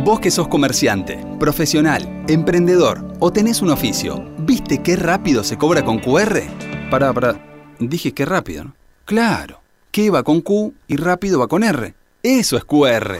Vos 0.04 0.20
que 0.20 0.30
sos 0.30 0.48
comerciante, 0.48 1.20
profesional, 1.39 2.24
emprendedor 2.27 3.16
o 3.20 3.32
tenés 3.34 3.63
un 3.63 3.72
oficio, 3.72 4.24
¿viste 4.39 4.84
qué 4.84 4.96
rápido 4.96 5.44
se 5.44 5.58
cobra 5.58 5.84
con 5.84 6.00
QR? 6.00 6.44
Pará, 6.92 7.12
pará. 7.12 7.36
Dije 7.80 8.13
qué 8.13 8.24
rápido, 8.25 8.66
¿no? 8.66 8.75
Claro. 9.06 9.60
¿Qué 9.92 10.12
va 10.12 10.22
con 10.22 10.42
Q 10.42 10.74
y 10.88 10.98
rápido 10.98 11.39
va 11.39 11.48
con 11.48 11.63
R? 11.63 11.96
Eso 12.22 12.58
es 12.58 12.63
QR. 12.63 13.18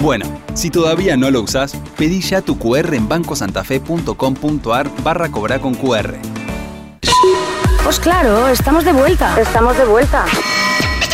Bueno, 0.00 0.24
si 0.54 0.70
todavía 0.70 1.16
no 1.16 1.30
lo 1.30 1.42
usás, 1.42 1.76
pedí 1.98 2.20
ya 2.20 2.40
tu 2.40 2.58
QR 2.58 2.94
en 2.94 3.06
bancosantafe.com.ar 3.06 4.90
barra 5.02 5.28
cobrar 5.30 5.60
con 5.60 5.74
QR. 5.74 6.14
Pues 7.84 8.00
claro, 8.00 8.48
estamos 8.48 8.84
de 8.84 8.92
vuelta. 8.92 9.38
Estamos 9.38 9.76
de 9.76 9.84
vuelta. 9.84 10.24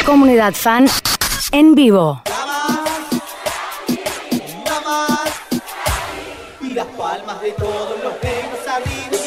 Comunidad 0.06 0.54
Fans 0.54 1.00
en 1.50 1.74
vivo. 1.74 2.22
Las 6.74 6.86
palmas 6.86 7.40
de 7.40 7.52
todos 7.52 8.02
los 8.02 8.14
arriba 8.66 9.10
y 9.12 9.23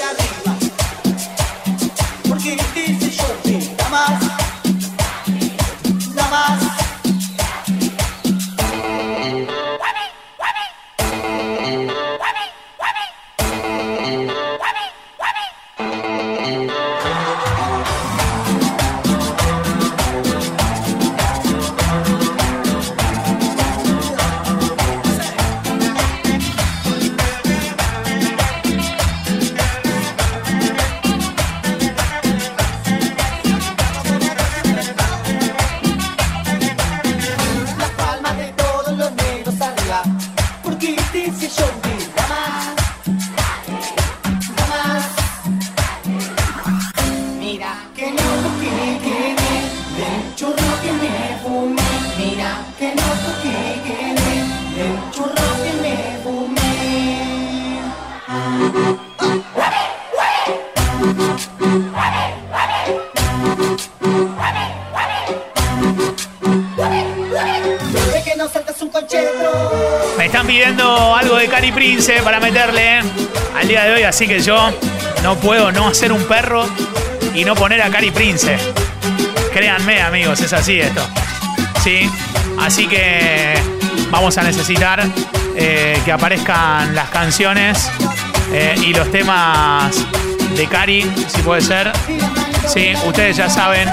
Para 72.08 72.40
meterle 72.40 73.02
al 73.54 73.68
día 73.68 73.84
de 73.84 73.92
hoy, 73.92 74.04
así 74.04 74.28
que 74.28 74.40
yo 74.40 74.72
no 75.24 75.36
puedo 75.36 75.74
no 75.74 75.90
hacer 75.90 76.14
un 76.14 76.24
perro 76.24 76.66
y 77.34 77.44
no 77.44 77.54
poner 77.54 77.82
a 77.82 77.90
Cari 77.90 78.12
Prince. 78.12 78.58
Créanme, 79.52 80.02
amigos, 80.02 80.40
es 80.40 80.54
así 80.54 80.80
esto. 80.80 81.06
Sí, 81.84 82.10
así 82.62 82.88
que 82.88 83.56
vamos 84.10 84.38
a 84.38 84.44
necesitar 84.44 85.04
eh, 85.58 86.00
que 86.06 86.12
aparezcan 86.14 86.96
las 86.96 87.10
canciones 87.10 87.92
eh, 88.54 88.76
y 88.82 88.94
los 88.94 89.12
temas 89.12 89.94
de 90.56 90.66
Cari, 90.66 91.02
si 91.28 91.42
puede 91.42 91.60
ser. 91.60 91.92
Sí, 92.68 92.94
ustedes 93.06 93.36
ya 93.36 93.50
saben 93.50 93.90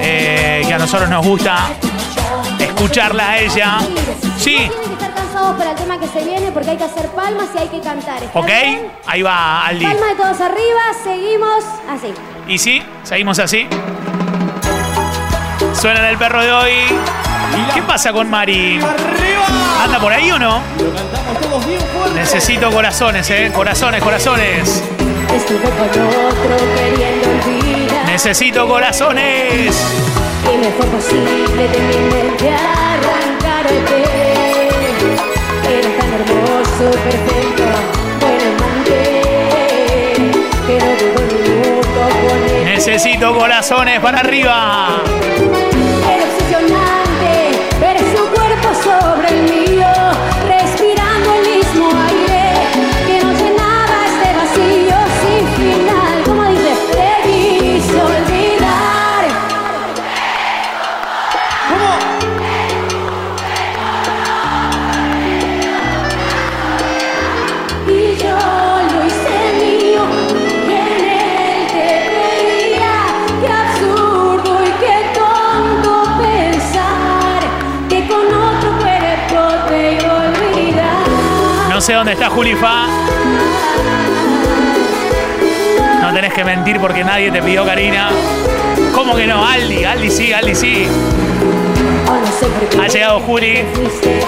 eh, 0.00 0.62
que 0.64 0.72
a 0.72 0.78
nosotros 0.78 1.10
nos 1.10 1.26
gusta 1.26 1.68
escucharla 2.60 3.30
a 3.30 3.38
ella. 3.40 3.78
Sí, 4.38 4.70
para 5.58 5.70
el 5.70 5.76
tema 5.76 5.98
que 5.98 6.06
se 6.06 6.24
viene 6.24 6.50
porque 6.52 6.70
hay 6.70 6.76
que 6.76 6.84
hacer 6.84 7.08
palmas 7.08 7.46
y 7.54 7.58
hay 7.58 7.68
que 7.68 7.80
cantar. 7.80 8.22
¿Está 8.22 8.38
ok, 8.38 8.46
bien? 8.46 8.92
ahí 9.06 9.22
va 9.22 9.66
Aldi. 9.66 9.84
Palmas 9.84 10.08
de 10.10 10.14
todos 10.16 10.40
arriba, 10.40 10.80
seguimos 11.02 11.64
así. 11.88 12.12
Y 12.48 12.58
sí, 12.58 12.82
seguimos 13.02 13.38
así. 13.38 13.66
Suena 15.74 16.08
el 16.10 16.18
perro 16.18 16.42
de 16.42 16.52
hoy. 16.52 16.72
¿Qué 17.74 17.82
pasa 17.82 18.12
con 18.12 18.28
Mari? 18.30 18.80
¿Anda 19.82 19.98
por 19.98 20.12
ahí 20.12 20.30
o 20.30 20.38
no? 20.38 20.60
Necesito 22.14 22.70
corazones, 22.70 23.28
eh. 23.30 23.50
Corazones, 23.54 24.02
corazones. 24.02 24.82
Estuve 25.34 25.60
con 25.60 25.72
otro 25.72 26.56
queriendo 26.76 27.28
olvidar 27.30 28.04
Necesito 28.06 28.66
corazones. 28.68 29.76
y 30.52 30.56
me 30.58 30.70
fue 30.72 30.86
posible 30.86 31.68
de 31.68 31.78
mi 31.78 32.14
mente 32.14 32.50
Necesito 42.64 43.34
corazones 43.34 44.00
para 44.00 44.20
arriba. 44.20 45.02
No 81.80 81.86
sé 81.86 81.94
dónde 81.94 82.12
está 82.12 82.28
Julifa. 82.28 82.84
No 86.02 86.12
tenés 86.12 86.34
que 86.34 86.44
mentir 86.44 86.78
porque 86.78 87.02
nadie 87.02 87.30
te 87.30 87.42
pidió 87.42 87.64
Karina. 87.64 88.10
¿Cómo 88.94 89.16
que 89.16 89.26
no? 89.26 89.42
Aldi, 89.42 89.84
Aldi 89.84 90.10
sí, 90.10 90.30
Aldi 90.30 90.54
sí. 90.54 90.86
Ha 92.78 92.86
llegado 92.86 93.20
Juli. 93.20 93.64
fuiste. 93.72 94.20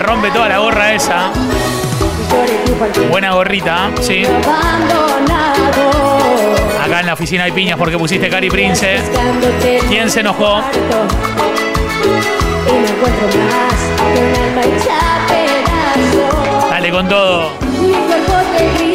rompe 0.00 0.32
toda 0.32 0.48
la 0.48 0.58
gorra 0.58 0.92
esa. 0.92 1.30
Buena 3.12 3.30
gorrita, 3.30 3.90
¿eh? 3.90 4.02
sí. 4.02 4.24
Acá 6.84 6.98
en 6.98 7.06
la 7.06 7.12
oficina 7.12 7.44
hay 7.44 7.52
piñas 7.52 7.78
porque 7.78 7.96
pusiste 7.96 8.28
Cari 8.28 8.50
Prince. 8.50 8.98
¿Quién 9.88 10.10
se 10.10 10.18
enojó? 10.18 10.62
Con 16.92 17.08
todo. 17.08 18.91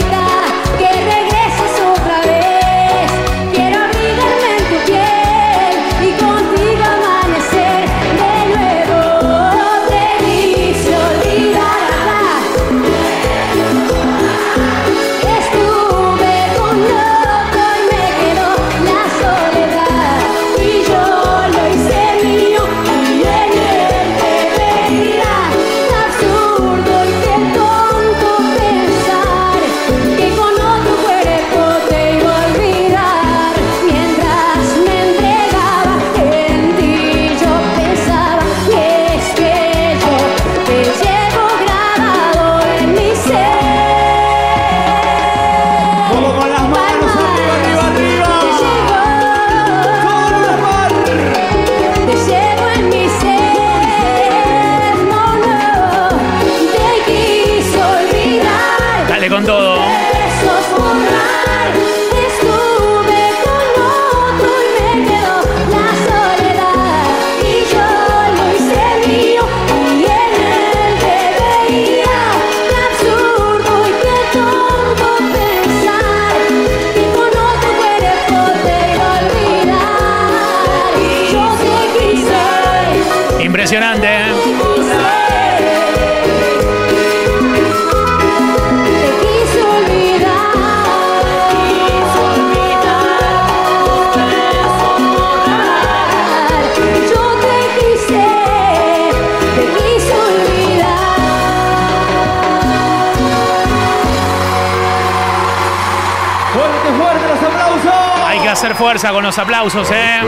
Fuerza 108.78 109.12
con 109.12 109.24
los 109.24 109.38
aplausos, 109.38 109.90
¿eh? 109.92 110.22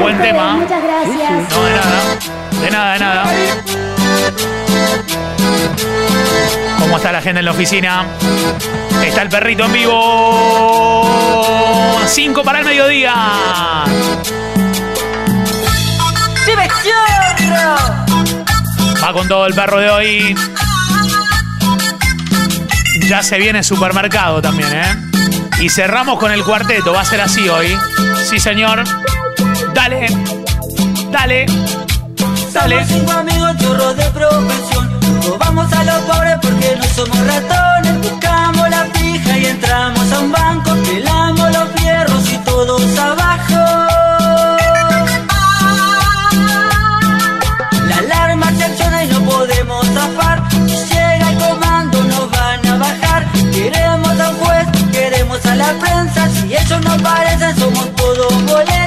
Buen 0.00 0.20
tema. 0.20 0.54
Muchas 0.54 0.82
gracias. 0.82 1.50
No, 1.50 1.62
de 1.62 1.72
nada. 1.72 2.16
De 2.62 2.70
nada, 2.70 2.92
de 2.94 2.98
nada. 2.98 3.24
¿Cómo 6.78 6.96
está 6.96 7.12
la 7.12 7.20
gente 7.20 7.40
en 7.40 7.44
la 7.44 7.50
oficina? 7.50 8.06
Está 9.04 9.20
el 9.22 9.28
perrito 9.28 9.66
en 9.66 9.72
vivo. 9.72 11.10
5 12.06 12.42
para 12.42 12.60
el 12.60 12.64
mediodía. 12.64 13.14
Va 19.04 19.12
con 19.12 19.28
todo 19.28 19.46
el 19.46 19.54
perro 19.54 19.80
de 19.80 19.90
hoy. 19.90 20.34
Ya 23.08 23.22
se 23.22 23.38
viene 23.38 23.62
supermercado 23.62 24.40
también, 24.40 24.72
¿eh? 24.72 25.05
Y 25.60 25.68
cerramos 25.68 26.18
con 26.18 26.32
el 26.32 26.44
cuarteto. 26.44 26.92
Va 26.92 27.00
a 27.00 27.04
ser 27.04 27.20
así 27.20 27.48
hoy. 27.48 27.76
Sí, 28.28 28.38
señor. 28.38 28.84
Dale. 29.74 30.06
Dale. 31.10 31.46
Dale. 32.52 32.86
No 56.80 56.96
parecen 57.02 57.56
somos 57.58 57.94
todos 57.96 58.44
boletas. 58.44 58.85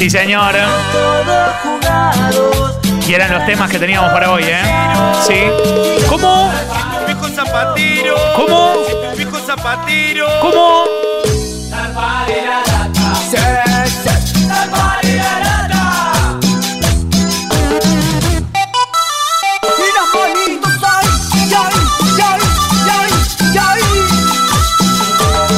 Sí, 0.00 0.08
señor. 0.08 0.54
Y 3.06 3.12
eran 3.12 3.32
los 3.32 3.44
temas 3.44 3.70
que 3.70 3.78
teníamos 3.78 4.10
para 4.10 4.30
hoy, 4.30 4.44
¿eh? 4.44 4.62
Sí. 5.26 5.42
¿Cómo? 6.08 6.50
Zapatero. 7.34 8.14
¿Cómo? 8.34 8.76
Zapatero. 9.44 10.26
¿Cómo? 10.40 10.84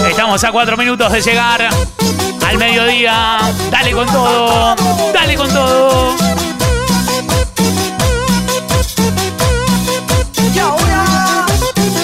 Estamos 0.09 0.43
a 0.43 0.51
cuatro 0.51 0.77
minutos 0.77 1.13
de 1.13 1.21
llegar 1.21 1.92
al 2.53 2.59
mediodía. 2.59 3.39
Dale 3.71 3.93
con 3.93 4.07
todo. 4.07 4.77
Dale 5.13 5.35
con 5.37 5.49
todo. 5.51 6.15
Y 10.55 10.59
ahora 10.59 11.47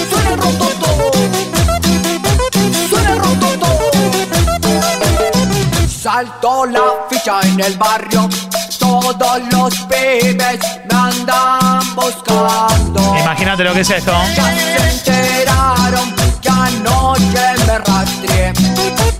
suena 0.09 0.29
el 0.29 0.37
rototo, 0.37 1.11
suena 2.89 3.13
el 3.13 3.19
rototo. 3.19 3.67
Saltó 6.01 6.65
la 6.65 6.81
ficha 7.09 7.41
en 7.43 7.59
el 7.59 7.77
barrio, 7.77 8.27
todos 8.79 9.41
los 9.51 9.73
pibes 9.81 10.59
me 10.89 10.97
andan 10.97 11.95
buscando. 11.95 13.17
Imagínate 13.19 13.63
lo 13.63 13.73
que 13.73 13.81
es 13.81 13.89
esto. 13.89 14.13
Ya 14.35 14.55
se 14.55 15.11
enteraron 15.11 16.15
que 16.41 16.49
anoche 16.49 17.39
me 17.67 17.77
rastreé 17.79 18.53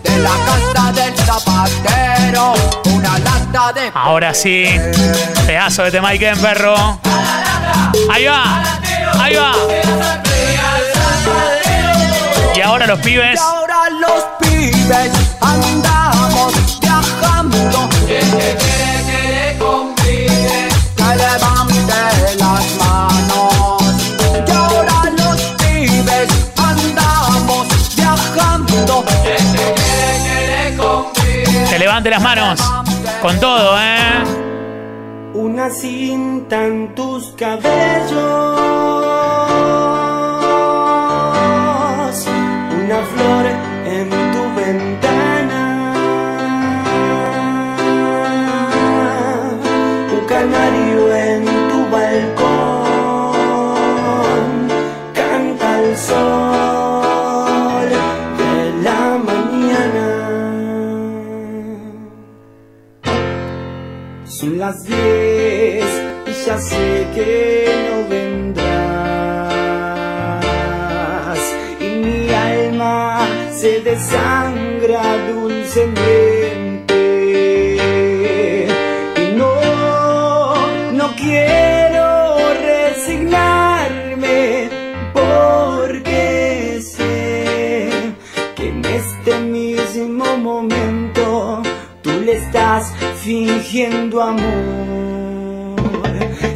de 0.10 0.20
la 0.20 0.32
casa 0.46 0.92
del 0.92 1.16
zapatero 1.18 2.54
una 2.86 3.20
lata 3.20 3.74
de 3.74 3.92
Ahora 3.94 4.34
sí. 4.34 4.66
Pedazo 5.46 5.84
de 5.84 5.92
Temaiken, 5.92 6.38
perro. 6.40 7.00
Ahí 8.12 8.26
va. 8.26 8.64
Ahí 9.20 9.36
va. 9.36 9.52
Y 12.56 12.62
ahora 12.62 12.88
los 12.88 13.00
pibes. 13.00 13.36
Y 13.36 13.38
ahora 13.38 13.90
los 13.90 14.24
pibes 14.40 15.12
andamos 15.42 15.89
Levante 32.00 32.10
las 32.12 32.24
manos. 32.24 32.62
Con 33.22 33.38
todo, 33.42 33.78
¿eh? 33.78 34.24
Una 35.34 35.70
cinta 35.70 36.66
en 36.66 36.96
tus 36.96 37.32
cabellos, 37.32 38.16
una 42.84 43.00
flor 43.04 43.46
en 43.86 44.10
tu 44.32 44.62
ventana, 44.62 45.94
un 50.14 50.26
canario 50.26 51.14
en 51.14 51.59
Son 64.40 64.58
las 64.58 64.86
diez 64.86 65.84
y 66.26 66.32
ya 66.46 66.58
sé 66.62 67.08
que 67.14 67.68
no 67.90 68.08
vendrás. 68.08 68.64
Y 71.82 71.84
mi 71.84 72.30
alma 72.30 73.28
se 73.52 73.82
desangra 73.82 75.04
dulcemente. 75.28 76.29
Fingiendo 93.30 94.24
amor. 94.24 94.42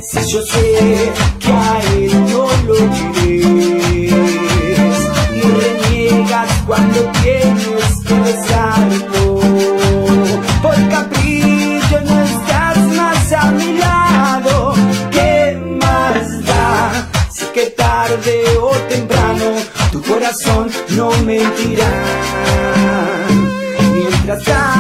Si 0.02 0.20
yo 0.32 0.42
sé 0.42 1.12
que 1.40 1.52
a 1.52 1.80
él 1.98 2.12
no 2.32 2.48
lo 2.68 2.78
quieres 3.14 4.18
y 5.36 5.42
reniegas 5.62 6.50
cuando 6.66 7.00
tienes 7.22 7.92
que 8.08 8.16
besarlo, 8.28 9.40
por 10.64 10.78
capricho 10.90 12.02
no 12.10 12.24
estás 12.24 12.78
más 12.98 13.34
a 13.34 13.52
mi 13.52 13.78
lado. 13.78 14.74
¿Qué 15.12 15.56
más 15.80 16.44
da? 16.44 17.08
Si 17.32 17.46
que 17.54 17.66
tarde 17.68 18.46
o 18.60 18.72
temprano 18.90 19.46
tu 19.92 20.02
corazón 20.02 20.72
no 20.98 21.12
mentirá. 21.22 21.94
Mientras 23.94 24.44
tanto 24.44 24.73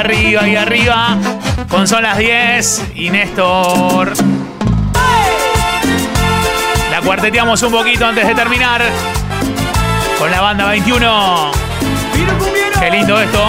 arriba 0.00 0.48
y 0.48 0.56
arriba. 0.56 1.18
Con 1.68 1.86
son 1.86 2.02
las 2.02 2.16
10 2.16 2.92
y 2.94 3.10
Néstor. 3.10 4.12
La 6.90 7.00
cuarteteamos 7.02 7.62
un 7.62 7.72
poquito 7.72 8.06
antes 8.06 8.26
de 8.26 8.34
terminar. 8.34 8.82
Con 10.18 10.30
la 10.30 10.40
banda 10.40 10.68
21. 10.68 11.52
Qué 12.80 12.90
lindo 12.90 13.20
esto. 13.20 13.44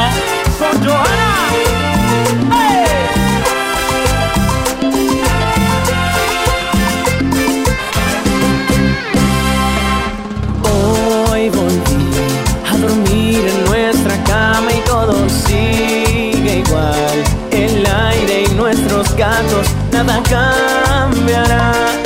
Hoy 10.63 11.49
volví 11.49 12.11
a 12.69 12.77
dormir 12.77 13.47
en 13.47 13.65
nuestra 13.65 14.21
cama 14.23 14.71
y 14.73 14.81
todo 14.81 15.29
sigue 15.29 16.00
El 17.51 17.85
aire 17.85 18.43
y 18.49 18.53
nuestros 18.55 19.13
gatos, 19.15 19.67
nada 19.91 20.21
cambiará. 20.23 22.00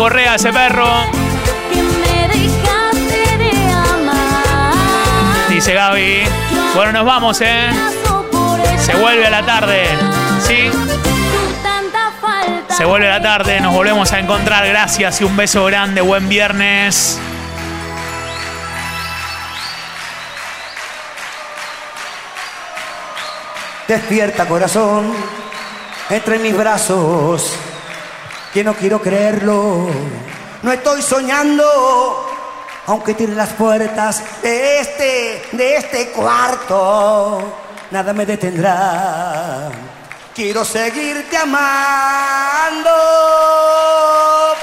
Correa 0.00 0.36
ese 0.36 0.50
perro. 0.50 0.88
Que 1.74 1.82
me 1.82 2.26
dejaste 2.28 3.36
de 3.36 3.70
amar. 3.70 4.74
Dice 5.50 5.74
Gaby. 5.74 6.22
Bueno, 6.74 6.92
nos 6.92 7.04
vamos, 7.04 7.38
¿eh? 7.42 7.68
Se 8.78 8.96
vuelve 8.96 9.26
a 9.26 9.30
la 9.30 9.44
tarde. 9.44 9.84
¿Sí? 10.40 10.70
Se 12.70 12.86
vuelve 12.86 13.08
a 13.08 13.18
la 13.18 13.22
tarde. 13.22 13.60
Nos 13.60 13.74
volvemos 13.74 14.10
a 14.14 14.18
encontrar. 14.18 14.66
Gracias 14.66 15.20
y 15.20 15.24
un 15.24 15.36
beso 15.36 15.66
grande. 15.66 16.00
Buen 16.00 16.30
viernes. 16.30 17.20
Despierta 23.86 24.46
corazón 24.46 25.12
entre 26.08 26.38
mis 26.38 26.56
brazos, 26.56 27.54
que 28.52 28.64
no 28.64 28.74
quiero 28.74 29.00
creerlo. 29.00 29.88
No 30.62 30.72
estoy 30.72 31.02
soñando, 31.02 32.26
aunque 32.86 33.14
tire 33.14 33.34
las 33.34 33.50
puertas 33.50 34.22
de 34.42 34.80
este, 34.80 35.42
de 35.52 35.76
este 35.76 36.10
cuarto, 36.10 37.52
nada 37.90 38.12
me 38.12 38.26
detendrá. 38.26 39.70
Quiero 40.34 40.64
seguirte 40.64 41.36
amando, 41.36 42.90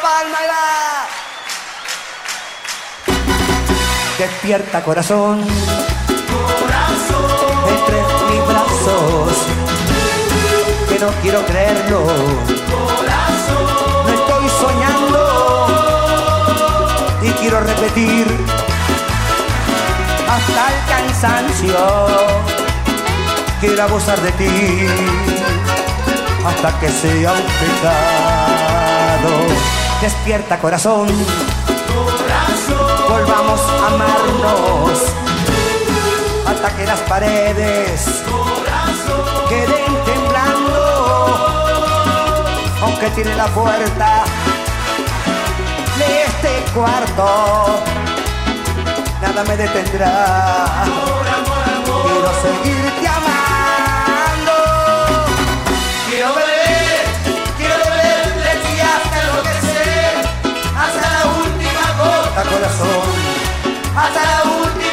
palmala. 0.02 1.06
Despierta 4.18 4.84
corazón, 4.84 5.46
entre 7.70 8.02
mis 8.32 8.48
brazos, 8.48 9.38
que 10.90 11.00
no 11.00 11.08
quiero 11.22 11.46
creerlo. 11.46 13.17
Soñando 14.60 15.68
y 17.22 17.30
quiero 17.32 17.60
repetir 17.62 18.28
hasta 20.30 20.74
el 20.74 20.80
cansancio. 20.88 21.78
Quiero 23.60 23.84
abusar 23.84 24.22
de 24.22 24.32
ti 24.34 24.88
hasta 26.46 26.80
que 26.80 26.90
sea 26.90 27.34
un 27.34 27.48
pecado. 27.62 29.32
Despierta 30.02 30.60
corazón, 30.60 31.08
volvamos 33.10 33.60
a 33.62 33.88
amarnos 33.88 35.00
hasta 36.48 36.70
que 36.78 36.86
las 36.86 37.00
paredes 37.02 38.24
queden 39.50 40.04
temblando. 40.06 40.82
Aunque 42.84 43.10
tiene 43.10 43.36
la 43.36 43.48
puerta 43.48 44.24
este 46.38 46.72
cuarto 46.74 47.82
nada 49.22 49.44
me 49.44 49.58
detendrá. 49.58 50.84
Amor, 50.84 51.26
amor, 51.38 51.64
amor. 51.78 52.02
Quiero 52.06 52.32
seguirte 52.46 53.08
amando. 53.08 54.56
Quiero 56.10 56.30
ver, 56.36 57.06
quiero 57.58 57.76
ver 57.76 58.26
leche 58.46 58.72
y 58.78 58.80
hasta 58.80 59.16
enloquecer, 59.22 60.14
hasta 60.78 61.06
la 61.16 61.24
última 61.42 61.86
gota, 62.02 62.42
corazón, 62.52 63.10
hasta 63.96 64.22
la 64.24 64.40
última 64.62 64.87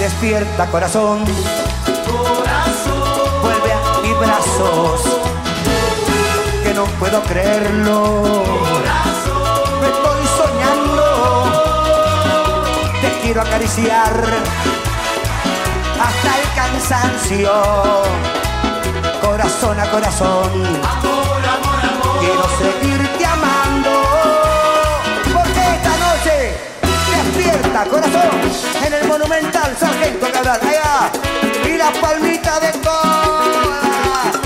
Despierta 0.00 0.66
corazón. 0.66 1.24
Corazón. 2.06 3.42
Vuelve 3.42 3.72
a 3.72 4.00
mis 4.02 4.18
brazos. 4.18 5.00
Que 6.62 6.72
no 6.72 6.84
puedo 6.98 7.22
creerlo. 7.24 8.22
Corazón. 8.22 9.80
Me 9.80 9.88
estoy 9.88 10.22
soñando. 10.38 11.04
Te 13.02 13.08
quiero 13.22 13.42
acariciar. 13.42 14.12
Hasta 16.00 16.38
el 16.38 16.44
cansancio. 16.54 17.52
Corazón 19.20 19.80
a 19.80 19.90
corazón. 19.90 20.50
Amor, 20.54 21.42
amor, 21.44 21.80
amor. 21.92 22.18
Quiero 22.20 22.44
seguirte 22.58 23.26
amando. 23.26 23.59
corazón, 27.78 28.30
en 28.84 28.92
el 28.92 29.06
monumental, 29.06 29.76
sargento 29.78 30.26
Cabral, 30.32 30.60
allá, 30.60 31.10
y 31.64 31.76
la 31.76 31.92
palmita 31.92 32.60
de 32.60 32.72
cola. 32.80 34.39